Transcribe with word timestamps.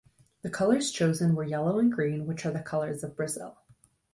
The 0.41 0.49
colors 0.49 0.89
chosen 0.89 1.35
were 1.35 1.43
yellow 1.43 1.77
and 1.77 1.91
green, 1.91 2.25
which 2.25 2.43
are 2.43 2.51
the 2.51 2.59
colors 2.63 3.03
of 3.03 3.15
Brazil. 3.15 3.59